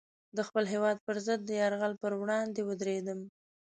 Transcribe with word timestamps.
د 0.37 0.39
خپل 0.47 0.63
هېواد 0.73 0.97
پر 1.05 1.15
ضد 1.25 1.39
د 1.45 1.49
یرغل 1.61 1.93
پر 2.01 2.11
وړاندې 2.21 2.61
ودرېدم. 2.63 3.19